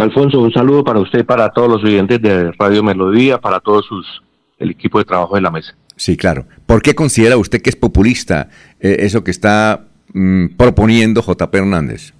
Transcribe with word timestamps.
Alfonso, 0.00 0.40
un 0.40 0.52
saludo 0.52 0.84
para 0.84 1.00
usted, 1.00 1.24
para 1.24 1.50
todos 1.50 1.68
los 1.68 1.84
oyentes 1.84 2.20
de 2.22 2.52
Radio 2.52 2.82
Melodía, 2.82 3.38
para 3.38 3.60
todos 3.60 3.86
sus 3.86 4.22
el 4.58 4.70
equipo 4.70 4.98
de 4.98 5.04
trabajo 5.04 5.34
de 5.34 5.40
la 5.40 5.50
mesa. 5.50 5.74
Sí, 5.96 6.16
claro. 6.16 6.46
¿Por 6.66 6.82
qué 6.82 6.94
considera 6.94 7.36
usted 7.36 7.60
que 7.62 7.70
es 7.70 7.76
populista 7.76 8.48
eh, 8.78 8.96
eso 9.00 9.24
que 9.24 9.30
está 9.30 9.86
mm, 10.12 10.48
proponiendo 10.56 11.22
JP 11.22 11.54
Hernández? 11.54 12.14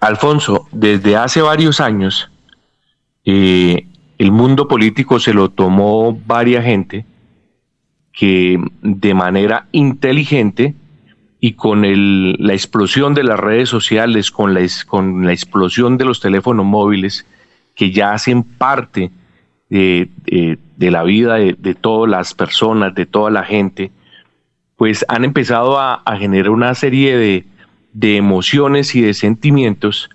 Alfonso, 0.00 0.66
desde 0.72 1.16
hace 1.16 1.42
varios 1.42 1.80
años, 1.80 2.30
eh, 3.24 3.86
el 4.18 4.32
mundo 4.32 4.66
político 4.66 5.20
se 5.20 5.34
lo 5.34 5.50
tomó 5.50 6.18
varias 6.26 6.64
gente 6.64 7.04
que 8.12 8.58
de 8.82 9.14
manera 9.14 9.66
inteligente 9.72 10.74
y 11.40 11.54
con 11.54 11.82
la 11.82 12.52
explosión 12.52 13.14
de 13.14 13.24
las 13.24 13.40
redes 13.40 13.70
sociales, 13.70 14.30
con 14.30 14.54
la, 14.54 14.60
explosión 15.32 15.96
de 15.96 16.04
los 16.04 16.20
teléfonos 16.20 16.66
móviles, 16.66 17.26
que 17.74 17.90
ya 17.90 18.12
hacen 18.12 18.42
parte 18.42 19.10
de, 19.70 20.10
la 20.78 21.02
vida 21.02 21.36
de, 21.36 21.74
todas 21.74 22.10
las 22.10 22.34
personas, 22.34 22.94
de 22.94 23.06
toda 23.06 23.30
la 23.30 23.44
gente, 23.44 23.90
pues 24.76 25.04
han 25.08 25.24
empezado 25.24 25.80
a, 25.80 26.02
generar 26.18 26.50
una 26.50 26.74
serie 26.74 27.16
de, 27.16 28.16
emociones 28.16 28.94
y 28.94 29.00
de 29.00 29.14
sentimientos 29.14 30.10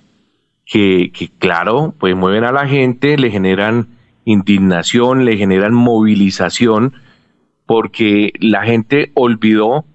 que, 0.63 1.11
que, 1.11 1.29
claro, 1.39 1.95
pues 1.99 2.15
mueven 2.15 2.43
a 2.43 2.51
la 2.51 2.67
gente, 2.67 3.17
le 3.17 3.31
generan 3.31 3.87
indignación, 4.25 5.25
le 5.25 5.37
generan 5.37 5.73
movilización, 5.73 6.93
porque 7.65 8.31
la 8.39 8.63
gente 8.63 9.11
olvidó 9.15 9.85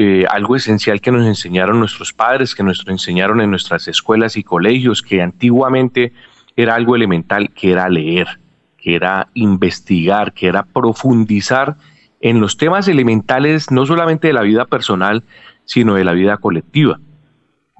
eh, 0.00 0.24
algo 0.30 0.54
esencial 0.54 1.00
que 1.00 1.10
nos 1.10 1.26
enseñaron 1.26 1.80
nuestros 1.80 2.12
padres, 2.12 2.54
que 2.54 2.62
nos 2.62 2.86
enseñaron 2.86 3.40
en 3.40 3.50
nuestras 3.50 3.88
escuelas 3.88 4.36
y 4.36 4.44
colegios, 4.44 5.02
que 5.02 5.20
antiguamente 5.20 6.12
era 6.54 6.76
algo 6.76 6.94
elemental, 6.94 7.50
que 7.50 7.72
era 7.72 7.88
leer, 7.88 8.28
que 8.76 8.94
era 8.94 9.26
investigar, 9.34 10.34
que 10.34 10.46
era 10.46 10.62
profundizar 10.62 11.78
en 12.20 12.38
los 12.38 12.56
temas 12.56 12.86
elementales, 12.86 13.72
no 13.72 13.86
solamente 13.86 14.28
de 14.28 14.34
la 14.34 14.42
vida 14.42 14.66
personal, 14.66 15.24
sino 15.64 15.94
de 15.94 16.04
la 16.04 16.12
vida 16.12 16.36
colectiva. 16.36 17.00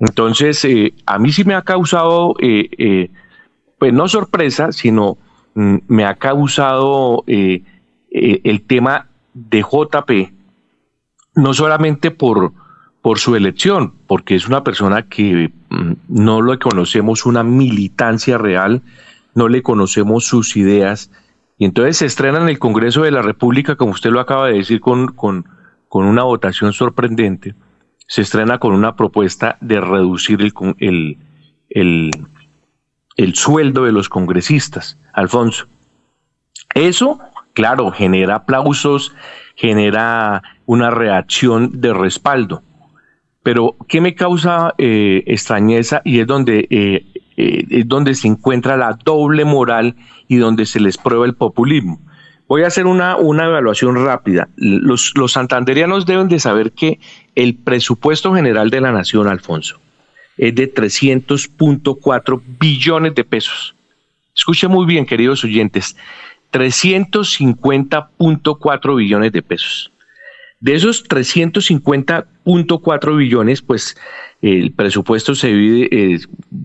Entonces, 0.00 0.64
eh, 0.64 0.94
a 1.06 1.20
mí 1.20 1.30
sí 1.30 1.44
me 1.44 1.54
ha 1.54 1.62
causado, 1.62 2.34
eh, 2.40 3.12
pues 3.78 3.92
no 3.92 4.08
sorpresa, 4.08 4.72
sino 4.72 5.18
mm, 5.54 5.76
me 5.86 6.04
ha 6.04 6.16
causado 6.16 7.22
el 7.28 8.62
tema 8.66 9.06
de 9.34 9.62
JP, 9.62 10.37
no 11.38 11.54
solamente 11.54 12.10
por, 12.10 12.52
por 13.00 13.18
su 13.18 13.36
elección, 13.36 13.94
porque 14.06 14.34
es 14.34 14.48
una 14.48 14.64
persona 14.64 15.02
que 15.08 15.52
mm, 15.70 15.92
no 16.08 16.42
lo 16.42 16.58
conocemos 16.58 17.26
una 17.26 17.44
militancia 17.44 18.38
real, 18.38 18.82
no 19.34 19.48
le 19.48 19.62
conocemos 19.62 20.24
sus 20.24 20.56
ideas, 20.56 21.10
y 21.56 21.64
entonces 21.64 21.98
se 21.98 22.06
estrena 22.06 22.40
en 22.40 22.48
el 22.48 22.58
Congreso 22.58 23.02
de 23.02 23.12
la 23.12 23.22
República, 23.22 23.76
como 23.76 23.92
usted 23.92 24.10
lo 24.10 24.20
acaba 24.20 24.48
de 24.48 24.54
decir, 24.54 24.80
con, 24.80 25.08
con, 25.12 25.46
con 25.88 26.06
una 26.06 26.24
votación 26.24 26.72
sorprendente, 26.72 27.54
se 28.08 28.22
estrena 28.22 28.58
con 28.58 28.74
una 28.74 28.96
propuesta 28.96 29.58
de 29.60 29.80
reducir 29.80 30.40
el, 30.42 30.52
el, 30.78 31.18
el, 31.70 32.10
el 33.16 33.34
sueldo 33.34 33.84
de 33.84 33.92
los 33.92 34.08
congresistas, 34.08 34.98
Alfonso. 35.12 35.66
Eso, 36.74 37.20
claro, 37.58 37.90
genera 37.90 38.36
aplausos, 38.36 39.12
genera 39.56 40.44
una 40.64 40.90
reacción 40.90 41.80
de 41.80 41.92
respaldo. 41.92 42.62
Pero, 43.42 43.74
¿qué 43.88 44.00
me 44.00 44.14
causa 44.14 44.76
eh, 44.78 45.24
extrañeza? 45.26 46.00
Y 46.04 46.20
es 46.20 46.26
donde, 46.28 46.68
eh, 46.70 47.04
eh, 47.36 47.66
es 47.68 47.88
donde 47.88 48.14
se 48.14 48.28
encuentra 48.28 48.76
la 48.76 48.96
doble 49.04 49.44
moral 49.44 49.96
y 50.28 50.36
donde 50.36 50.66
se 50.66 50.78
les 50.78 50.98
prueba 50.98 51.26
el 51.26 51.34
populismo. 51.34 52.00
Voy 52.46 52.62
a 52.62 52.68
hacer 52.68 52.86
una, 52.86 53.16
una 53.16 53.46
evaluación 53.46 53.96
rápida. 54.06 54.48
Los, 54.54 55.14
los 55.16 55.32
santanderianos 55.32 56.06
deben 56.06 56.28
de 56.28 56.38
saber 56.38 56.70
que 56.70 57.00
el 57.34 57.56
presupuesto 57.56 58.32
general 58.32 58.70
de 58.70 58.82
la 58.82 58.92
nación, 58.92 59.26
Alfonso, 59.26 59.80
es 60.36 60.54
de 60.54 60.72
300.4 60.72 62.40
billones 62.60 63.16
de 63.16 63.24
pesos. 63.24 63.74
Escuche 64.32 64.68
muy 64.68 64.86
bien, 64.86 65.04
queridos 65.04 65.42
oyentes, 65.42 65.96
350.4 66.52 68.96
billones 68.96 69.32
de 69.32 69.42
pesos. 69.42 69.90
De 70.60 70.74
esos 70.74 71.08
350.4 71.08 73.16
billones, 73.16 73.62
pues 73.62 73.96
el 74.42 74.72
presupuesto 74.72 75.34
se 75.34 75.48
divide, 75.48 75.88
eh, 75.92 76.18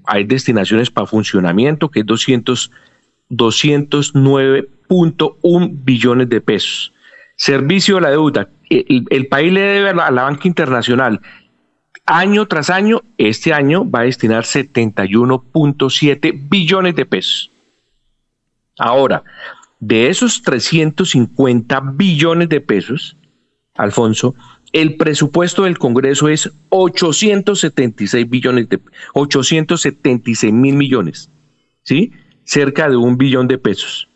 hay 0.06 0.24
destinaciones 0.24 0.90
para 0.90 1.06
funcionamiento, 1.06 1.90
que 1.90 2.00
es 2.00 2.06
200, 2.06 2.72
209.1 3.30 5.72
billones 5.84 6.30
de 6.30 6.40
pesos. 6.42 6.94
Servicio 7.36 7.98
a 7.98 8.02
la 8.02 8.12
deuda, 8.12 8.48
el, 8.70 9.06
el 9.10 9.28
país 9.28 9.52
le 9.54 9.62
debe 9.62 9.90
a 9.90 10.12
la 10.12 10.24
banca 10.24 10.48
internacional 10.48 11.20
año 12.06 12.48
tras 12.48 12.70
año, 12.70 13.02
este 13.18 13.54
año 13.54 13.90
va 13.90 14.02
a 14.02 14.04
destinar 14.04 14.44
71.7 14.44 16.50
billones 16.50 16.96
de 16.96 17.06
pesos. 17.06 17.50
Ahora, 18.78 19.24
de 19.88 20.08
esos 20.08 20.42
350 20.44 21.82
billones 21.96 22.48
de 22.48 22.62
pesos, 22.62 23.18
Alfonso, 23.76 24.34
el 24.72 24.96
presupuesto 24.96 25.64
del 25.64 25.78
Congreso 25.78 26.30
es 26.30 26.50
876 26.70 28.30
billones 28.30 28.70
de 28.70 28.80
876 29.14 30.54
mil 30.54 30.76
millones, 30.76 31.30
¿sí? 31.84 32.14
Cerca 32.46 32.90
de 32.90 32.96
un 32.96 33.18
billón 33.18 33.48
de 33.48 33.58
pesos. 33.58 34.08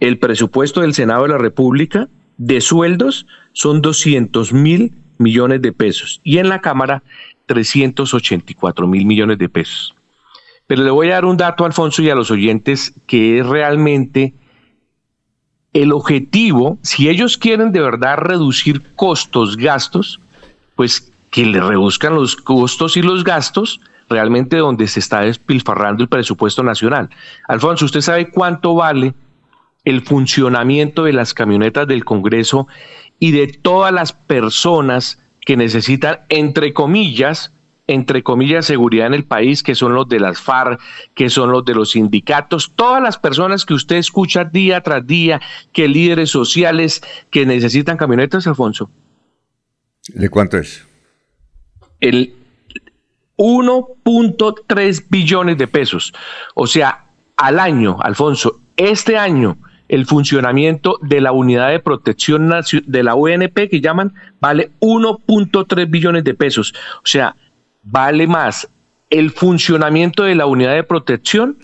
El 0.00 0.18
presupuesto 0.18 0.80
del 0.80 0.94
Senado 0.94 1.22
de 1.22 1.28
la 1.28 1.38
República 1.38 2.08
de 2.36 2.60
sueldos 2.60 3.26
son 3.52 3.80
200 3.80 4.52
mil 4.52 4.94
millones 5.18 5.62
de 5.62 5.72
pesos 5.72 6.20
y 6.24 6.38
en 6.38 6.48
la 6.48 6.60
Cámara 6.60 7.04
384 7.46 8.86
mil 8.88 9.06
millones 9.06 9.38
de 9.38 9.48
pesos. 9.48 9.94
Pero 10.66 10.82
le 10.82 10.90
voy 10.90 11.10
a 11.10 11.14
dar 11.14 11.24
un 11.24 11.36
dato, 11.36 11.64
Alfonso, 11.64 12.02
y 12.02 12.10
a 12.10 12.14
los 12.14 12.30
oyentes 12.30 12.94
que 13.06 13.38
es 13.38 13.46
realmente 13.46 14.34
el 15.72 15.92
objetivo, 15.92 16.78
si 16.82 17.08
ellos 17.08 17.36
quieren 17.36 17.72
de 17.72 17.80
verdad 17.80 18.16
reducir 18.18 18.82
costos, 18.96 19.56
gastos, 19.56 20.20
pues 20.76 21.12
que 21.30 21.44
le 21.44 21.60
reduzcan 21.60 22.14
los 22.14 22.36
costos 22.36 22.96
y 22.96 23.02
los 23.02 23.24
gastos 23.24 23.80
realmente 24.08 24.56
donde 24.56 24.86
se 24.86 25.00
está 25.00 25.20
despilfarrando 25.20 26.02
el 26.02 26.08
presupuesto 26.08 26.62
nacional. 26.62 27.10
Alfonso, 27.46 27.84
¿usted 27.84 28.00
sabe 28.00 28.30
cuánto 28.30 28.74
vale 28.74 29.14
el 29.84 30.02
funcionamiento 30.02 31.04
de 31.04 31.12
las 31.12 31.34
camionetas 31.34 31.86
del 31.86 32.04
Congreso 32.04 32.66
y 33.18 33.32
de 33.32 33.48
todas 33.48 33.92
las 33.92 34.12
personas 34.12 35.18
que 35.40 35.56
necesitan, 35.56 36.20
entre 36.28 36.72
comillas, 36.74 37.52
entre 37.88 38.22
comillas, 38.22 38.66
seguridad 38.66 39.06
en 39.08 39.14
el 39.14 39.24
país, 39.24 39.62
que 39.62 39.74
son 39.74 39.94
los 39.94 40.08
de 40.08 40.20
las 40.20 40.40
FARC, 40.40 40.78
que 41.14 41.30
son 41.30 41.50
los 41.50 41.64
de 41.64 41.74
los 41.74 41.92
sindicatos, 41.92 42.72
todas 42.76 43.02
las 43.02 43.18
personas 43.18 43.64
que 43.64 43.74
usted 43.74 43.96
escucha 43.96 44.44
día 44.44 44.82
tras 44.82 45.04
día, 45.06 45.40
que 45.72 45.88
líderes 45.88 46.30
sociales 46.30 47.02
que 47.30 47.46
necesitan 47.46 47.96
camionetas, 47.96 48.46
Alfonso. 48.46 48.90
¿De 50.08 50.28
cuánto 50.28 50.58
es? 50.58 50.86
El 51.98 52.34
1.3 53.38 55.06
billones 55.08 55.56
de 55.56 55.66
pesos. 55.66 56.12
O 56.54 56.66
sea, 56.66 57.06
al 57.36 57.58
año, 57.58 57.96
Alfonso, 58.02 58.60
este 58.76 59.16
año 59.16 59.56
el 59.88 60.04
funcionamiento 60.04 60.98
de 61.00 61.22
la 61.22 61.32
unidad 61.32 61.70
de 61.70 61.80
protección 61.80 62.50
de 62.86 63.02
la 63.02 63.14
UNP 63.14 63.70
que 63.70 63.80
llaman 63.80 64.12
vale 64.38 64.70
1.3 64.80 65.88
billones 65.88 66.24
de 66.24 66.34
pesos. 66.34 66.74
O 66.98 67.06
sea, 67.06 67.34
vale 67.90 68.26
más 68.26 68.68
el 69.10 69.30
funcionamiento 69.30 70.24
de 70.24 70.34
la 70.34 70.46
unidad 70.46 70.74
de 70.74 70.84
protección 70.84 71.56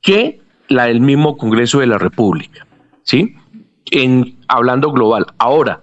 que 0.00 0.40
la 0.68 0.86
del 0.86 1.00
mismo 1.00 1.36
Congreso 1.36 1.80
de 1.80 1.86
la 1.86 1.98
República. 1.98 2.66
¿Sí? 3.02 3.36
En, 3.90 4.36
hablando 4.48 4.90
global. 4.90 5.26
Ahora, 5.38 5.82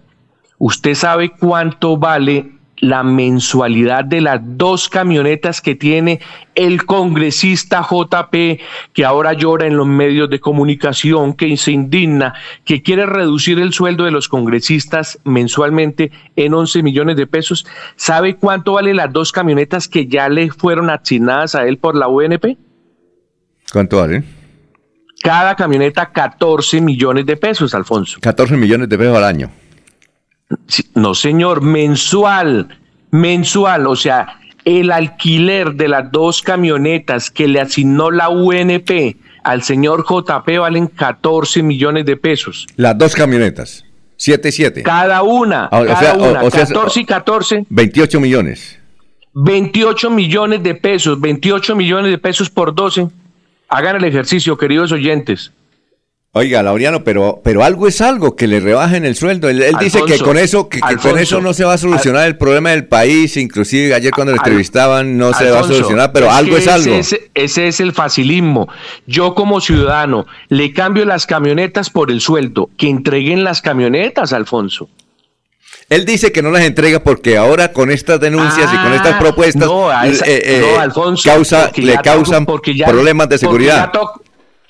¿usted 0.58 0.96
sabe 0.96 1.32
cuánto 1.32 1.98
vale 1.98 2.52
la 2.80 3.04
mensualidad 3.04 4.06
de 4.06 4.22
las 4.22 4.40
dos 4.42 4.90
camionetas 4.90 5.62
que 5.62 5.76
tiene 5.76 6.20
el 6.56 6.86
congresista 6.86 7.86
JP, 7.90 8.60
que 8.94 9.06
ahora 9.06 9.34
llora 9.34 9.68
en 9.68 9.78
los 9.78 9.88
medios 9.88 10.30
de 10.30 10.40
comunicación, 10.40 11.34
que 11.34 11.56
se 11.58 11.72
indigna, 11.72 12.34
que 12.66 12.82
quiere 12.82 13.06
reducir 13.06 13.60
el 13.60 13.74
sueldo 13.74 14.06
de 14.06 14.12
los 14.12 14.28
congresistas 14.28 15.20
mensualmente 15.24 16.12
en 16.36 16.54
11 16.54 16.84
millones 16.84 17.18
de 17.18 17.28
pesos. 17.28 17.66
¿Sabe 17.96 18.36
cuánto 18.36 18.74
vale 18.74 18.94
las 18.94 19.12
dos 19.12 19.32
camionetas 19.32 19.88
que 19.88 20.08
ya 20.08 20.30
le 20.30 20.52
fueron 20.52 20.90
asignadas 20.90 21.56
a 21.56 21.66
él 21.66 21.78
por 21.78 21.96
la 21.96 22.08
UNP? 22.08 22.58
¿Cuánto 23.72 23.98
vale? 23.98 24.24
Cada 25.22 25.56
camioneta 25.56 26.12
14 26.12 26.80
millones 26.82 27.26
de 27.26 27.36
pesos, 27.36 27.74
Alfonso. 27.74 28.20
14 28.22 28.56
millones 28.56 28.88
de 28.88 28.98
pesos 28.98 29.18
al 29.18 29.26
año. 29.26 29.52
No, 30.96 31.14
señor, 31.14 31.62
mensual, 31.62 32.68
mensual, 33.12 33.88
o 33.88 33.96
sea, 33.96 34.40
el 34.66 34.92
alquiler 34.92 35.74
de 35.74 35.88
las 35.88 36.12
dos 36.12 36.42
camionetas 36.42 37.30
que 37.30 37.48
le 37.48 37.62
asignó 37.62 38.12
la 38.12 38.30
UNP 38.30 39.18
al 39.44 39.64
señor 39.64 40.06
JP 40.08 40.60
valen 40.60 40.88
14 40.88 41.64
millones 41.64 42.06
de 42.06 42.18
pesos. 42.18 42.68
Las 42.76 42.98
dos 42.98 43.16
camionetas. 43.16 43.86
7 44.18 44.50
y 44.50 44.52
7. 44.52 44.84
Cada 44.84 45.24
una, 45.24 45.70
Ah, 45.72 45.80
o 45.80 45.86
cada 45.86 46.00
sea, 46.00 46.14
una, 46.16 46.44
o 46.44 46.52
sea, 46.52 46.66
14 46.66 47.00
y 47.00 47.06
14, 47.06 47.66
28 47.70 48.20
millones. 48.20 48.78
28 49.34 50.10
millones 50.10 50.62
de 50.62 50.76
pesos, 50.76 51.22
28 51.22 51.76
millones 51.76 52.12
de 52.12 52.18
pesos 52.18 52.50
por 52.50 52.76
12. 52.76 53.08
Hagan 53.70 53.96
el 53.96 54.04
ejercicio, 54.04 54.58
queridos 54.58 54.92
oyentes. 54.92 55.54
Oiga, 56.32 56.62
Laureano, 56.62 57.04
pero, 57.04 57.42
pero 57.44 57.64
algo 57.64 57.88
es 57.88 58.02
algo, 58.02 58.36
que 58.36 58.46
le 58.46 58.60
rebajen 58.60 59.04
el 59.04 59.16
sueldo. 59.16 59.50
Él, 59.50 59.64
él 59.64 59.76
dice 59.80 60.00
que 60.06 60.20
con 60.20 60.38
eso, 60.38 60.70
que, 60.70 60.80
que 60.80 60.98
con 60.98 61.18
eso 61.18 61.42
no 61.42 61.54
se 61.56 61.66
va 61.66 61.74
a 61.74 61.78
solucionar 61.80 62.28
el 62.28 62.38
problema 62.38 62.70
del 62.70 62.86
país. 62.86 63.36
Inclusive 63.36 63.96
ayer 63.96 64.12
cuando 64.14 64.34
lo 64.34 64.40
Al- 64.40 64.46
entrevistaban 64.48 65.18
no 65.18 65.34
se 65.34 65.50
va 65.50 65.62
a 65.62 65.64
solucionar, 65.64 66.12
pero 66.12 66.30
algo 66.30 66.56
es 66.58 66.68
algo. 66.68 66.94
Ese, 66.94 67.16
es- 67.16 67.22
ese 67.34 67.68
es 67.70 67.80
el 67.80 67.94
facilismo. 67.94 68.68
Yo 69.08 69.34
como 69.34 69.60
ciudadano 69.60 70.28
le 70.50 70.72
cambio 70.72 71.04
las 71.04 71.26
camionetas 71.26 71.90
por 71.90 72.12
el 72.12 72.22
sueldo. 72.22 72.70
Que 72.78 72.90
entreguen 72.90 73.44
las 73.44 73.64
camionetas, 73.64 74.32
Alfonso. 74.32 74.88
Él 75.90 76.06
dice 76.06 76.32
que 76.32 76.44
no 76.44 76.52
las 76.52 76.64
entrega 76.64 77.00
porque 77.04 77.38
ahora 77.38 77.74
con 77.74 77.90
estas 77.90 78.20
denuncias 78.20 78.72
y 78.72 78.78
con 78.78 78.94
estas 78.94 79.16
Ah, 79.16 79.20
propuestas 79.20 79.66
no, 79.68 79.90
a 79.90 80.06
esa- 80.06 80.26
eh, 80.28 80.42
eh, 80.44 80.74
no, 80.76 80.80
Alfonso, 80.80 81.28
causa, 81.28 81.72
le 81.76 81.98
causan 82.04 82.46
problemas 82.46 83.28
de 83.30 83.40
seguridad. 83.40 83.92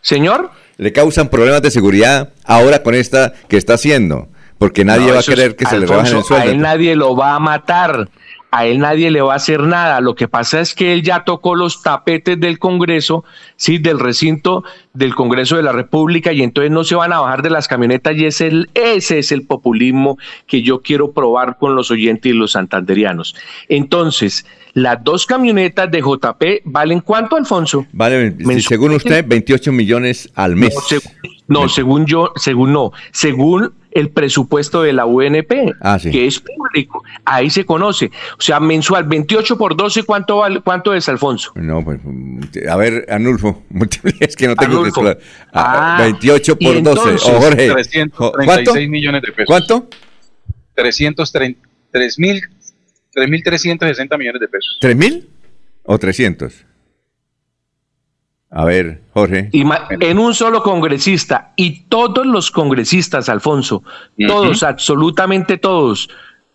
Señor. 0.01 0.51
Le 0.79 0.93
causan 0.93 1.27
problemas 1.27 1.61
de 1.61 1.71
seguridad 1.71 2.29
ahora 2.45 2.81
con 2.83 2.95
esta 2.95 3.33
que 3.49 3.57
está 3.57 3.73
haciendo. 3.73 4.29
Porque 4.57 4.85
nadie 4.85 5.07
No, 5.07 5.13
va 5.15 5.19
a 5.19 5.23
querer 5.23 5.57
que 5.57 5.65
se 5.65 5.77
le 5.77 5.85
rebajen 5.85 6.17
el 6.17 6.23
sueldo. 6.23 6.47
A 6.47 6.51
él 6.51 6.61
nadie 6.61 6.95
lo 6.95 7.17
va 7.17 7.35
a 7.35 7.39
matar. 7.39 8.09
A 8.51 8.65
él 8.65 8.79
nadie 8.79 9.11
le 9.11 9.21
va 9.21 9.33
a 9.33 9.35
hacer 9.35 9.61
nada. 9.61 10.01
Lo 10.01 10.15
que 10.15 10.27
pasa 10.27 10.59
es 10.59 10.73
que 10.73 10.93
él 10.93 11.03
ya 11.03 11.23
tocó 11.23 11.53
los 11.53 11.83
tapetes 11.83 12.39
del 12.39 12.57
Congreso, 12.57 13.23
sí, 13.55 13.77
del 13.77 13.99
recinto 13.99 14.63
del 14.93 15.13
Congreso 15.13 15.55
de 15.55 15.63
la 15.63 15.71
República, 15.71 16.33
y 16.33 16.41
entonces 16.41 16.71
no 16.71 16.83
se 16.83 16.95
van 16.95 17.13
a 17.13 17.19
bajar 17.19 17.43
de 17.43 17.51
las 17.51 17.67
camionetas. 17.67 18.17
Y 18.17 18.25
es 18.25 18.41
el, 18.41 18.69
ese 18.73 19.19
es 19.19 19.31
el 19.31 19.45
populismo 19.45 20.17
que 20.47 20.63
yo 20.63 20.81
quiero 20.81 21.11
probar 21.11 21.57
con 21.57 21.75
los 21.75 21.91
oyentes 21.91 22.31
y 22.31 22.35
los 22.35 22.53
santanderianos. 22.53 23.35
Entonces, 23.67 24.45
las 24.73 25.03
dos 25.03 25.25
camionetas 25.25 25.91
de 25.91 26.01
JP 26.01 26.43
valen 26.65 27.01
cuánto, 27.01 27.35
Alfonso? 27.35 27.85
Vale, 27.91 28.35
si 28.37 28.61
según 28.61 28.93
usted, 28.93 29.25
28 29.27 29.71
millones 29.71 30.29
al 30.35 30.55
mes. 30.55 30.75
No, 31.47 31.61
no, 31.61 31.69
según 31.69 32.05
yo, 32.05 32.31
según 32.35 32.73
no, 32.73 32.91
según 33.11 33.73
el 33.91 34.09
presupuesto 34.09 34.83
de 34.83 34.93
la 34.93 35.05
UNP, 35.05 35.73
Ah, 35.81 35.97
sí. 35.99 36.11
que 36.11 36.27
es 36.27 36.39
público, 36.39 37.03
ahí 37.25 37.49
se 37.49 37.65
conoce. 37.65 38.11
O 38.37 38.41
sea, 38.41 38.59
mensual, 38.59 39.05
28 39.05 39.57
por 39.57 39.75
12, 39.75 40.03
¿cuánto 40.03 40.37
vale, 40.37 40.61
cuánto 40.61 40.93
es, 40.93 41.09
Alfonso? 41.09 41.51
No, 41.55 41.83
pues, 41.83 41.99
a 42.69 42.75
ver, 42.75 43.05
Anulfo, 43.09 43.63
es 44.19 44.35
que 44.35 44.47
no 44.47 44.55
tengo 44.55 44.79
Anulfo. 44.79 45.01
que. 45.03 45.17
Ah, 45.53 45.97
Ah, 45.97 46.01
28 46.03 46.57
y 46.59 46.65
por 46.65 46.73
12. 46.73 46.77
entonces, 47.09 47.23
O 47.29 47.39
Jorge, 47.41 47.69
336 47.71 48.45
¿cuánto? 48.45 48.73
millones 48.89 49.21
de 49.23 49.31
pesos. 49.31 49.45
¿Cuánto? 49.47 49.89
330 50.75 51.59
3.000 51.91 52.41
3.360 53.15 54.17
millones 54.17 54.39
de 54.39 54.47
pesos. 54.47 54.77
¿Tres 54.79 54.95
mil 54.95 55.27
o 55.83 55.97
300? 55.97 56.65
A 58.51 58.65
ver, 58.65 59.01
Jorge. 59.13 59.49
En 59.51 60.19
un 60.19 60.33
solo 60.33 60.63
congresista, 60.63 61.53
y 61.55 61.81
todos 61.81 62.25
los 62.25 62.49
congresistas, 62.49 63.29
Alfonso, 63.29 63.83
todos, 64.27 64.63
absolutamente 64.63 65.57
todos, 65.57 66.09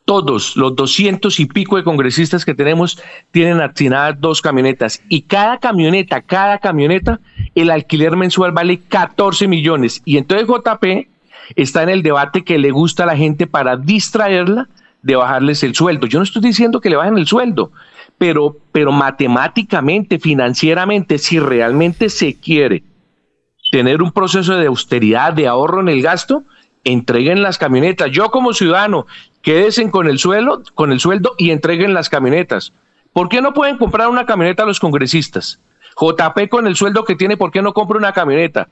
todos 0.05 0.57
los 0.57 0.75
doscientos 0.75 1.39
y 1.39 1.47
pico 1.47 1.77
de 1.77 1.85
congresistas 1.85 2.45
que 2.45 2.55
tenemos 2.55 3.01
tienen 3.31 3.61
asignadas 3.61 4.21
dos 4.21 4.43
camionetas, 4.43 5.03
y 5.09 5.23
cada 5.23 5.59
camioneta, 5.59 6.21
cada 6.21 6.59
camioneta, 6.59 7.21
el 7.55 7.71
alquiler 7.71 8.17
mensual 8.17 8.51
vale 8.51 8.81
14 8.89 9.47
millones. 9.47 10.03
Y 10.05 10.17
entonces 10.17 10.49
JP 10.49 11.09
está 11.55 11.85
en 11.85 11.91
el 11.91 12.03
debate 12.03 12.43
que 12.43 12.59
le 12.59 12.73
gusta 12.73 13.05
a 13.05 13.07
la 13.07 13.17
gente 13.17 13.47
para 13.47 13.77
distraerla 13.77 14.69
de 15.03 15.15
bajarles 15.15 15.63
el 15.63 15.75
sueldo. 15.75 16.07
Yo 16.07 16.19
no 16.19 16.25
estoy 16.25 16.43
diciendo 16.43 16.81
que 16.81 16.91
le 16.91 16.97
bajen 16.97 17.19
el 17.19 17.27
sueldo, 17.27 17.71
pero, 18.19 18.57
pero 18.73 18.93
matemáticamente, 18.93 20.19
financieramente, 20.19 21.19
si 21.19 21.39
realmente 21.39 22.09
se 22.09 22.35
quiere 22.35 22.83
tener 23.71 24.03
un 24.03 24.13
proceso 24.13 24.57
de 24.57 24.67
austeridad, 24.67 25.33
de 25.33 25.47
ahorro 25.47 25.81
en 25.81 25.89
el 25.89 26.03
gasto, 26.03 26.45
entreguen 26.85 27.43
las 27.43 27.59
camionetas. 27.59 28.11
Yo 28.11 28.31
como 28.31 28.53
ciudadano, 28.53 29.07
quédense 29.43 29.91
con 29.91 30.07
el 30.07 30.19
suelo, 30.19 30.63
con 30.75 30.93
el 30.93 31.01
sueldo 31.01 31.35
y 31.39 31.51
entreguen 31.51 31.95
las 31.95 32.09
camionetas. 32.09 32.73
¿Por 33.13 33.29
qué 33.29 33.41
no 33.41 33.53
pueden 33.55 33.79
comprar 33.79 34.09
una 34.09 34.27
camioneta 34.27 34.63
a 34.63 34.67
los 34.67 34.81
congresistas? 34.81 35.61
JP 36.01 36.49
con 36.49 36.67
el 36.67 36.77
sueldo 36.77 37.05
que 37.05 37.15
tiene, 37.15 37.37
¿por 37.37 37.51
qué 37.51 37.63
no 37.63 37.73
compra 37.73 37.99
una 37.99 38.13
camioneta? 38.13 38.69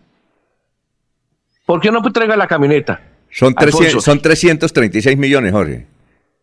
¿Por 1.65 1.81
qué 1.81 1.91
no 1.91 2.05
entrega 2.05 2.37
la 2.37 2.47
camioneta? 2.47 3.01
Son, 3.31 3.55
300, 3.55 3.81
Alfonso. 3.87 4.01
son 4.01 4.21
336 4.21 5.17
millones, 5.17 5.53
Jorge. 5.53 5.87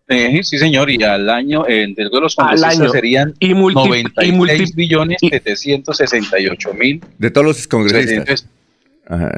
Eh, 0.09 0.44
sí, 0.44 0.57
señor, 0.57 0.89
y 0.89 1.01
al 1.03 1.29
año, 1.29 1.67
eh, 1.67 1.83
entre 1.83 2.06
todos 2.09 2.23
los 2.23 2.39
Al 2.39 2.45
congresistas 2.47 2.79
año. 2.79 2.89
serían 2.89 3.33
Y 3.39 3.53
multi- 3.53 3.79
y 3.79 3.88
96 3.88 4.33
multi- 4.33 4.73
billones 4.75 5.17
y- 5.21 5.29
768 5.29 6.73
mil. 6.73 7.01
De 7.17 7.29
todos 7.31 7.45
los 7.47 7.67
congresistas. 7.67 8.47
Ajá. 9.07 9.31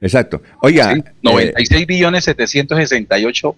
Exacto. 0.00 0.40
Oiga, 0.62 0.94
sí, 0.94 1.00
eh, 1.00 1.12
96 1.22 1.86
billones 1.86 2.24
768 2.24 3.56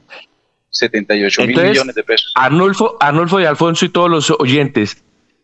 78 0.71 1.47
mil 1.47 1.57
millones 1.63 1.95
de 1.95 2.03
pesos. 2.03 2.33
Arnulfo, 2.35 2.97
Arnulfo 2.99 3.39
y 3.41 3.45
Alfonso 3.45 3.85
y 3.85 3.91
todos 3.91 4.11
los 4.11 4.31
oyentes, 4.31 5.03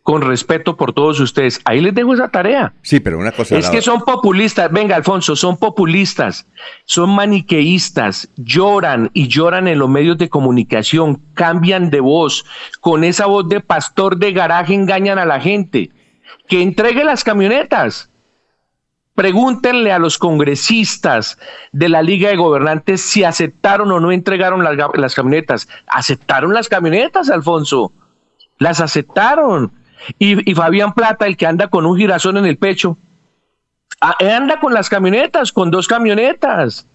con 0.09 0.23
respeto 0.23 0.75
por 0.75 0.91
todos 0.91 1.19
ustedes, 1.19 1.61
ahí 1.65 1.81
les 1.81 1.93
dejo 1.93 2.15
esa 2.15 2.29
tarea. 2.29 2.73
sí, 2.81 2.99
pero 2.99 3.19
una 3.19 3.31
cosa. 3.31 3.55
Es 3.55 3.65
la- 3.65 3.71
que 3.71 3.79
son 3.83 4.01
populistas, 4.01 4.71
venga 4.71 4.95
Alfonso, 4.95 5.35
son 5.35 5.55
populistas, 5.57 6.47
son 6.85 7.11
maniqueístas, 7.13 8.27
lloran 8.35 9.11
y 9.13 9.27
lloran 9.27 9.67
en 9.67 9.77
los 9.77 9.87
medios 9.87 10.17
de 10.17 10.27
comunicación, 10.27 11.21
cambian 11.35 11.91
de 11.91 11.99
voz, 11.99 12.43
con 12.81 13.03
esa 13.03 13.27
voz 13.27 13.47
de 13.49 13.59
pastor 13.59 14.17
de 14.17 14.31
garaje 14.31 14.73
engañan 14.73 15.19
a 15.19 15.25
la 15.25 15.39
gente. 15.39 15.91
Que 16.47 16.63
entregue 16.63 17.03
las 17.03 17.23
camionetas. 17.23 18.09
Pregúntenle 19.13 19.91
a 19.91 19.99
los 19.99 20.17
congresistas 20.17 21.37
de 21.71 21.87
la 21.89 22.01
Liga 22.01 22.29
de 22.29 22.35
Gobernantes 22.37 23.01
si 23.01 23.23
aceptaron 23.23 23.91
o 23.91 23.99
no 23.99 24.11
entregaron 24.11 24.63
las, 24.63 24.73
ga- 24.75 24.95
las 24.95 25.13
camionetas. 25.13 25.67
Aceptaron 25.85 26.51
las 26.53 26.67
camionetas, 26.67 27.29
Alfonso. 27.29 27.91
Las 28.57 28.79
aceptaron. 28.81 29.71
Y, 30.17 30.49
y 30.49 30.55
Fabián 30.55 30.93
Plata, 30.93 31.25
el 31.27 31.37
que 31.37 31.45
anda 31.45 31.67
con 31.67 31.85
un 31.85 31.97
girasol 31.97 32.37
en 32.37 32.45
el 32.45 32.57
pecho, 32.57 32.97
a- 34.01 34.15
anda 34.35 34.59
con 34.59 34.73
las 34.73 34.89
camionetas, 34.89 35.51
con 35.51 35.71
dos 35.71 35.87
camionetas. 35.87 36.87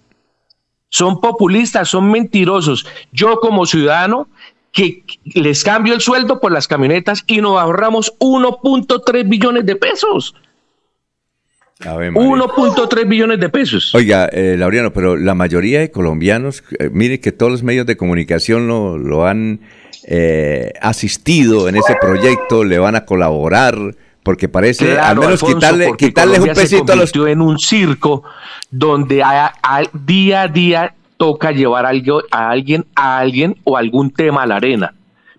Son 0.89 1.19
populistas, 1.19 1.89
son 1.89 2.09
mentirosos. 2.11 2.85
Yo 3.11 3.39
como 3.39 3.65
ciudadano 3.65 4.27
que 4.71 5.03
les 5.23 5.63
cambio 5.63 5.93
el 5.93 6.01
sueldo 6.01 6.39
por 6.39 6.51
las 6.51 6.67
camionetas 6.67 7.23
y 7.27 7.41
nos 7.41 7.59
ahorramos 7.59 8.13
1.3 8.19 9.27
billones 9.29 9.65
de 9.65 9.75
pesos. 9.75 10.35
Ave 11.85 12.11
María. 12.11 12.29
1.3 12.29 13.07
billones 13.07 13.39
de 13.39 13.49
pesos. 13.49 13.93
Oiga, 13.93 14.25
eh, 14.31 14.55
Laureano, 14.57 14.93
pero 14.93 15.17
la 15.17 15.33
mayoría 15.35 15.79
de 15.79 15.91
colombianos, 15.91 16.63
eh, 16.79 16.89
mire 16.91 17.19
que 17.19 17.31
todos 17.33 17.51
los 17.51 17.63
medios 17.63 17.85
de 17.85 17.97
comunicación 17.97 18.67
lo, 18.67 18.97
lo 18.97 19.25
han 19.27 19.59
eh, 20.07 20.71
asistido 20.81 21.67
en 21.67 21.75
ese 21.75 21.95
proyecto, 21.99 22.63
le 22.63 22.77
van 22.79 22.95
a 22.95 23.05
colaborar, 23.05 23.75
porque 24.23 24.47
parece, 24.47 24.93
Claro, 24.93 25.03
al 25.03 25.15
menos 25.17 25.31
Alfonso, 25.33 25.55
quitarle, 25.57 25.91
quitarles 25.97 26.39
un 26.39 26.45
se 26.47 26.53
pesito 26.53 26.93
a 26.93 26.95
los... 26.95 27.15
en 27.15 27.41
un 27.41 27.57
circo 27.59 28.23
donde 28.71 29.23
a- 29.23 29.53
a- 29.63 29.81
día 29.93 30.43
a 30.43 30.47
día 30.47 30.93
toca 31.17 31.51
llevar 31.51 31.85
algo, 31.85 32.21
a 32.31 32.49
alguien 32.49 32.85
a 32.95 33.17
alguien 33.19 33.55
o 33.63 33.77
algún 33.77 34.11
tema 34.11 34.43
a 34.43 34.47
la 34.47 34.57
arena. 34.57 34.93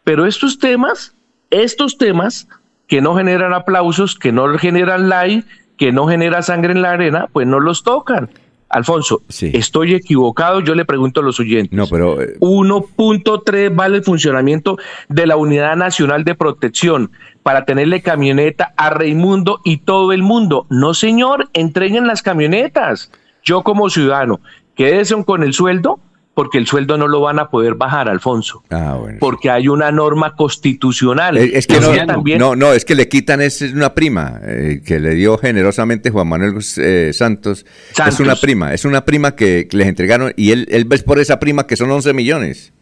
Pero 0.04 0.26
estos 0.26 0.58
temas, 0.58 1.14
estos 1.50 1.99
temas 1.99 2.49
que 2.87 3.00
no 3.00 3.14
generan 3.16 3.52
aplausos, 3.52 4.14
que 4.16 4.32
no 4.32 4.56
generan 4.58 5.08
like, 5.08 5.46
que 5.76 5.92
no 5.92 6.06
genera 6.08 6.42
sangre 6.42 6.73
en 6.73 6.82
la 6.82 6.92
arena, 6.92 7.26
pues 7.32 7.46
no 7.46 7.61
los 7.61 7.82
tocan. 7.82 8.30
Alfonso, 8.68 9.23
Sí. 9.28 9.50
estoy 9.54 9.94
equivocado, 9.94 10.61
yo 10.61 10.75
le 10.75 10.85
pregunto 10.85 11.20
a 11.20 11.23
los 11.23 11.38
oyentes. 11.40 11.73
No, 11.76 11.87
pero... 11.87 12.20
eh, 12.20 12.37
1.3 12.40 13.75
vale 13.75 13.99
el 13.99 14.04
funcionamiento 14.04 14.76
de 15.08 15.26
la 15.26 15.37
Unidad 15.37 15.76
Nacional 15.76 16.25
de 16.25 16.35
Protección 16.35 17.11
para 17.42 17.64
tenerle 17.64 18.02
camioneta 18.02 18.75
a 18.76 18.90
Raimundo 18.90 19.61
y 19.64 19.78
todo 19.78 20.12
el 20.12 20.23
mundo. 20.23 20.66
No, 20.68 20.94
señor, 20.94 21.49
entreguen 21.52 22.06
las 22.06 22.23
camionetas. 22.23 23.11
Yo 23.44 23.62
como 23.62 23.88
ciudadano, 23.88 24.40
quédese 24.75 25.14
con 25.25 25.44
el 25.44 25.52
sueldo, 25.52 26.00
porque 26.36 26.58
el 26.58 26.66
sueldo 26.66 26.98
no 26.98 27.08
lo 27.08 27.22
van 27.22 27.38
a 27.38 27.48
poder 27.48 27.76
bajar, 27.76 28.10
Alfonso, 28.10 28.62
ah, 28.68 28.98
bueno. 29.00 29.16
porque 29.20 29.48
hay 29.48 29.68
una 29.68 29.90
norma 29.90 30.36
constitucional. 30.36 31.38
Eh, 31.38 31.52
Es 31.54 31.66
que 31.66 31.80
no, 31.80 31.88
también- 32.06 32.38
no, 32.38 32.54
no, 32.54 32.74
es 32.74 32.84
que 32.84 32.94
le 32.94 33.08
quitan 33.08 33.40
es 33.40 33.62
una 33.62 33.94
prima 33.94 34.38
eh, 34.42 34.82
que 34.84 35.00
le 35.00 35.14
dio 35.14 35.38
generosamente 35.38 36.10
Juan 36.10 36.28
Manuel 36.28 36.58
eh, 36.76 37.12
Santos. 37.14 37.64
Es 37.90 37.96
Santos. 37.96 38.20
una 38.20 38.36
prima, 38.36 38.74
es 38.74 38.84
una 38.84 39.06
prima 39.06 39.34
que, 39.34 39.66
que 39.66 39.78
les 39.78 39.86
entregaron 39.86 40.34
y 40.36 40.50
él, 40.50 40.66
él 40.70 40.84
ves 40.84 41.02
por 41.02 41.18
esa 41.18 41.40
prima 41.40 41.66
que 41.66 41.74
son 41.74 41.90
11 41.90 42.12
millones. 42.12 42.74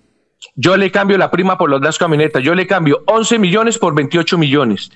Yo 0.56 0.76
le 0.76 0.90
cambio 0.90 1.16
la 1.16 1.30
prima 1.30 1.56
por 1.56 1.70
las 1.70 1.80
dos 1.80 1.96
camionetas. 1.96 2.42
Yo 2.42 2.56
le 2.56 2.66
cambio 2.66 3.04
11 3.06 3.38
millones 3.38 3.78
por 3.78 3.94
28 3.94 4.36
millones. 4.36 4.90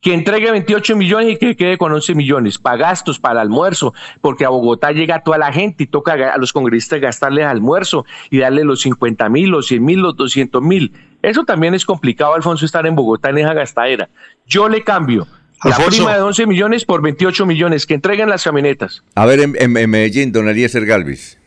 Que 0.00 0.14
entregue 0.14 0.50
28 0.50 0.96
millones 0.96 1.34
y 1.34 1.36
que 1.38 1.56
quede 1.56 1.76
con 1.76 1.92
11 1.92 2.14
millones 2.14 2.58
para 2.58 2.76
gastos, 2.76 3.18
para 3.18 3.40
almuerzo, 3.40 3.92
porque 4.20 4.44
a 4.44 4.48
Bogotá 4.48 4.92
llega 4.92 5.22
toda 5.22 5.38
la 5.38 5.52
gente 5.52 5.84
y 5.84 5.86
toca 5.88 6.12
a 6.32 6.38
los 6.38 6.52
congresistas 6.52 7.00
gastarles 7.00 7.46
almuerzo 7.46 8.06
y 8.30 8.38
darle 8.38 8.64
los 8.64 8.80
50 8.82 9.28
mil, 9.28 9.50
los 9.50 9.66
100 9.66 9.84
mil, 9.84 10.00
los 10.00 10.16
200 10.16 10.62
mil. 10.62 10.92
Eso 11.20 11.44
también 11.44 11.74
es 11.74 11.84
complicado, 11.84 12.34
Alfonso, 12.34 12.64
estar 12.64 12.86
en 12.86 12.94
Bogotá 12.94 13.30
en 13.30 13.38
esa 13.38 13.54
gastadera. 13.54 14.08
Yo 14.46 14.68
le 14.68 14.84
cambio 14.84 15.26
la 15.64 15.76
prima 15.76 16.14
de 16.14 16.22
11 16.22 16.46
millones 16.46 16.84
por 16.84 17.02
28 17.02 17.46
millones, 17.46 17.86
que 17.86 17.94
entreguen 17.94 18.28
las 18.28 18.44
camionetas. 18.44 19.02
A 19.14 19.26
ver, 19.26 19.40
en, 19.40 19.90
Medellín, 19.90 20.32
don 20.32 20.48
Eliezer 20.48 20.86
Galvis. 20.86 21.38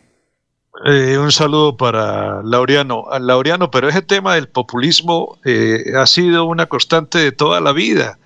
Eh, 0.84 1.16
un 1.16 1.32
saludo 1.32 1.76
para 1.76 2.42
Laureano. 2.42 3.06
Laureano, 3.20 3.70
pero 3.70 3.88
ese 3.88 4.02
tema 4.02 4.34
del 4.34 4.48
populismo 4.48 5.38
eh, 5.44 5.92
ha 5.96 6.06
sido 6.06 6.44
una 6.44 6.66
constante 6.66 7.18
de 7.18 7.32
toda 7.32 7.60
la 7.60 7.72
vida. 7.72 8.18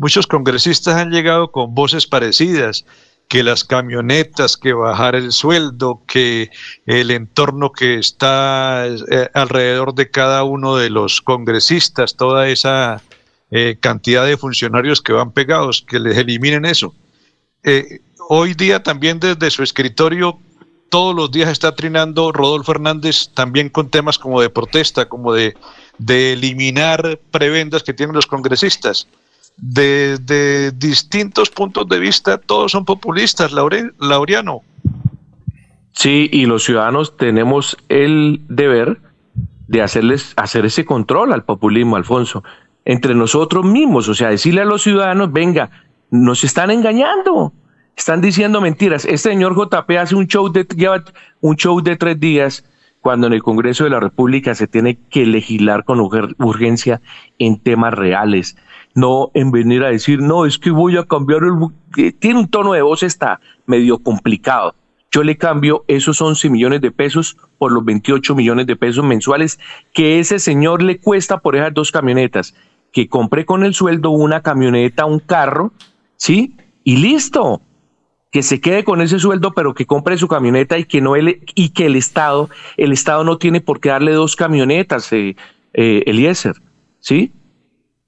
Muchos 0.00 0.26
congresistas 0.26 0.96
han 0.96 1.10
llegado 1.10 1.52
con 1.52 1.74
voces 1.74 2.06
parecidas, 2.06 2.86
que 3.28 3.42
las 3.42 3.64
camionetas, 3.64 4.56
que 4.56 4.72
bajar 4.72 5.14
el 5.14 5.30
sueldo, 5.30 6.02
que 6.08 6.50
el 6.86 7.10
entorno 7.10 7.70
que 7.70 7.98
está 7.98 8.86
eh, 8.86 9.28
alrededor 9.34 9.94
de 9.94 10.10
cada 10.10 10.42
uno 10.42 10.76
de 10.76 10.88
los 10.88 11.20
congresistas, 11.20 12.16
toda 12.16 12.48
esa 12.48 13.02
cantidad 13.80 14.24
de 14.24 14.36
funcionarios 14.36 15.02
que 15.02 15.12
van 15.12 15.32
pegados, 15.32 15.82
que 15.82 15.98
les 15.98 16.16
eliminen 16.16 16.64
eso. 16.64 16.94
hoy 18.28 18.54
día 18.54 18.80
también 18.80 19.18
desde 19.18 19.50
su 19.50 19.64
escritorio 19.64 20.38
todos 20.90 21.14
los 21.14 21.30
días 21.30 21.48
está 21.48 21.74
trinando 21.74 22.32
Rodolfo 22.32 22.72
Hernández 22.72 23.30
también 23.32 23.70
con 23.70 23.88
temas 23.88 24.18
como 24.18 24.40
de 24.40 24.50
protesta, 24.50 25.08
como 25.08 25.32
de, 25.32 25.54
eliminar 26.08 27.18
prebendas 27.30 27.82
que 27.82 27.94
tienen 27.94 28.14
los 28.14 28.26
congresistas. 28.26 29.06
Desde 29.62 30.72
distintos 30.72 31.50
puntos 31.50 31.86
de 31.88 31.98
vista, 31.98 32.38
todos 32.38 32.72
son 32.72 32.84
populistas, 32.84 33.52
Laureano. 33.52 34.62
Sí, 35.92 36.30
y 36.32 36.46
los 36.46 36.64
ciudadanos 36.64 37.16
tenemos 37.16 37.76
el 37.88 38.40
deber 38.48 38.98
de 39.68 39.82
hacerles 39.82 40.32
hacer 40.36 40.64
ese 40.64 40.84
control 40.84 41.32
al 41.32 41.44
populismo, 41.44 41.96
Alfonso, 41.96 42.42
entre 42.84 43.14
nosotros 43.14 43.64
mismos, 43.64 44.08
o 44.08 44.14
sea, 44.14 44.30
decirle 44.30 44.62
a 44.62 44.64
los 44.64 44.82
ciudadanos, 44.82 45.30
venga, 45.30 45.70
nos 46.10 46.42
están 46.42 46.70
engañando, 46.70 47.52
están 47.96 48.20
diciendo 48.20 48.60
mentiras. 48.60 49.04
Este 49.04 49.30
señor 49.30 49.54
JP 49.54 49.90
hace 49.98 50.14
un 50.14 50.26
show 50.26 50.50
de, 50.50 50.66
un 51.40 51.56
show 51.56 51.80
de 51.82 51.96
tres 51.96 52.18
días 52.18 52.64
cuando 53.00 53.26
en 53.26 53.34
el 53.34 53.42
Congreso 53.42 53.84
de 53.84 53.90
la 53.90 54.00
República 54.00 54.54
se 54.54 54.66
tiene 54.66 54.98
que 55.10 55.26
legislar 55.26 55.84
con 55.84 56.00
urgencia 56.00 57.00
en 57.38 57.58
temas 57.58 57.94
reales. 57.94 58.56
No 58.94 59.30
en 59.34 59.50
venir 59.50 59.84
a 59.84 59.90
decir, 59.90 60.20
no, 60.20 60.46
es 60.46 60.58
que 60.58 60.70
voy 60.70 60.96
a 60.96 61.04
cambiar 61.04 61.42
el... 61.44 62.14
Tiene 62.18 62.40
un 62.40 62.48
tono 62.48 62.72
de 62.72 62.82
voz, 62.82 63.02
está 63.02 63.40
medio 63.66 63.98
complicado. 63.98 64.74
Yo 65.12 65.24
le 65.24 65.36
cambio 65.36 65.84
esos 65.88 66.20
11 66.20 66.50
millones 66.50 66.80
de 66.80 66.92
pesos 66.92 67.36
por 67.58 67.72
los 67.72 67.84
28 67.84 68.34
millones 68.34 68.66
de 68.66 68.76
pesos 68.76 69.04
mensuales 69.04 69.58
que 69.92 70.20
ese 70.20 70.38
señor 70.38 70.82
le 70.82 70.98
cuesta 70.98 71.38
por 71.38 71.56
esas 71.56 71.74
dos 71.74 71.90
camionetas. 71.90 72.54
Que 72.92 73.08
compre 73.08 73.44
con 73.44 73.64
el 73.64 73.74
sueldo 73.74 74.10
una 74.10 74.42
camioneta, 74.42 75.04
un 75.04 75.20
carro, 75.20 75.72
¿sí? 76.16 76.56
Y 76.84 76.96
listo 76.96 77.60
que 78.30 78.42
se 78.42 78.60
quede 78.60 78.84
con 78.84 79.00
ese 79.00 79.18
sueldo, 79.18 79.52
pero 79.52 79.74
que 79.74 79.86
compre 79.86 80.16
su 80.16 80.28
camioneta 80.28 80.78
y 80.78 80.84
que 80.84 81.00
no 81.00 81.16
él, 81.16 81.42
y 81.54 81.70
que 81.70 81.86
el 81.86 81.96
Estado, 81.96 82.48
el 82.76 82.92
Estado 82.92 83.24
no 83.24 83.38
tiene 83.38 83.60
por 83.60 83.80
qué 83.80 83.88
darle 83.88 84.12
dos 84.12 84.36
camionetas, 84.36 85.12
eh, 85.12 85.36
eh, 85.72 86.04
Eliezer, 86.06 86.54
¿sí? 87.00 87.32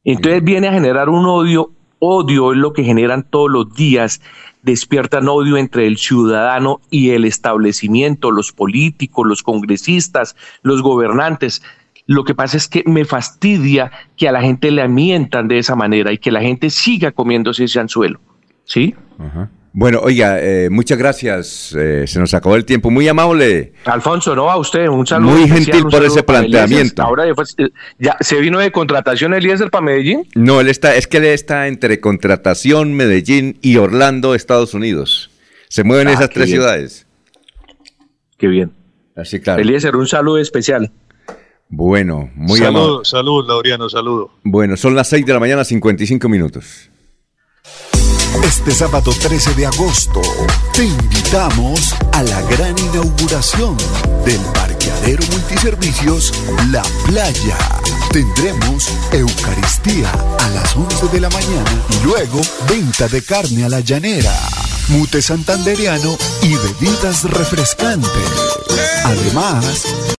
Entonces 0.04 0.42
viene 0.42 0.68
a 0.68 0.72
generar 0.72 1.08
un 1.08 1.26
odio, 1.26 1.72
odio 1.98 2.52
es 2.52 2.58
lo 2.58 2.72
que 2.72 2.82
generan 2.82 3.22
todos 3.22 3.50
los 3.50 3.74
días, 3.74 4.20
despiertan 4.62 5.28
odio 5.28 5.56
entre 5.56 5.86
el 5.86 5.96
ciudadano 5.96 6.80
y 6.90 7.10
el 7.10 7.24
establecimiento, 7.24 8.30
los 8.30 8.52
políticos, 8.52 9.26
los 9.26 9.42
congresistas, 9.42 10.36
los 10.62 10.82
gobernantes. 10.82 11.62
Lo 12.06 12.24
que 12.24 12.34
pasa 12.34 12.56
es 12.56 12.66
que 12.66 12.82
me 12.86 13.04
fastidia 13.04 13.92
que 14.16 14.28
a 14.28 14.32
la 14.32 14.42
gente 14.42 14.70
le 14.72 14.86
mientan 14.88 15.46
de 15.46 15.58
esa 15.58 15.76
manera 15.76 16.12
y 16.12 16.18
que 16.18 16.32
la 16.32 16.40
gente 16.40 16.70
siga 16.70 17.12
comiéndose 17.12 17.64
ese 17.64 17.78
anzuelo, 17.78 18.20
¿sí? 18.64 18.94
Ajá. 19.18 19.48
Bueno, 19.74 20.00
oiga, 20.02 20.38
eh, 20.38 20.68
muchas 20.68 20.98
gracias. 20.98 21.74
Eh, 21.78 22.04
se 22.06 22.20
nos 22.20 22.34
acabó 22.34 22.56
el 22.56 22.66
tiempo. 22.66 22.90
Muy 22.90 23.08
amable. 23.08 23.72
Alfonso, 23.86 24.36
no 24.36 24.50
a 24.50 24.58
usted. 24.58 24.86
Un 24.86 25.06
saludo. 25.06 25.32
Muy 25.32 25.48
gentil 25.48 25.84
por 25.90 26.04
ese 26.04 26.22
planteamiento. 26.22 27.02
Ahora 27.02 27.24
ya 27.98 28.16
se 28.20 28.38
vino 28.40 28.58
de 28.58 28.70
contratación 28.70 29.32
Eliezer 29.32 29.70
para 29.70 29.84
Medellín. 29.84 30.28
No, 30.34 30.60
él 30.60 30.68
está, 30.68 30.94
es 30.96 31.06
que 31.06 31.16
él 31.18 31.24
está 31.24 31.68
entre 31.68 32.00
contratación, 32.00 32.92
Medellín 32.92 33.58
y 33.62 33.78
Orlando, 33.78 34.34
Estados 34.34 34.74
Unidos. 34.74 35.30
Se 35.68 35.84
mueven 35.84 36.08
ah, 36.08 36.12
esas 36.12 36.28
tres 36.28 36.50
ciudades. 36.50 37.06
Qué 38.36 38.48
bien. 38.48 38.72
Así 39.16 39.40
claro. 39.40 39.62
Eliezer, 39.62 39.96
un 39.96 40.06
saludo 40.06 40.36
especial. 40.38 40.92
Bueno, 41.68 42.30
muy 42.34 42.62
amable. 42.62 42.98
Salud, 43.04 43.46
Laureano, 43.48 43.88
saludo. 43.88 44.32
Bueno, 44.42 44.76
son 44.76 44.94
las 44.94 45.08
6 45.08 45.24
de 45.24 45.32
la 45.32 45.40
mañana, 45.40 45.64
55 45.64 46.28
minutos. 46.28 46.90
Este 48.40 48.72
sábado 48.72 49.12
13 49.12 49.54
de 49.54 49.66
agosto 49.66 50.20
te 50.72 50.84
invitamos 50.84 51.94
a 52.12 52.22
la 52.22 52.40
gran 52.42 52.76
inauguración 52.78 53.76
del 54.24 54.40
parqueadero 54.52 55.22
multiservicios 55.30 56.32
La 56.70 56.82
Playa. 57.06 57.58
Tendremos 58.10 58.88
Eucaristía 59.12 60.10
a 60.40 60.48
las 60.50 60.74
11 60.74 61.08
de 61.08 61.20
la 61.20 61.30
mañana 61.30 61.84
y 61.90 62.04
luego 62.04 62.40
venta 62.68 63.06
de 63.08 63.22
carne 63.22 63.64
a 63.64 63.68
la 63.68 63.80
llanera, 63.80 64.34
mute 64.88 65.22
santanderiano 65.22 66.16
y 66.42 66.54
bebidas 66.54 67.24
refrescantes. 67.24 68.10
Además, 69.04 69.84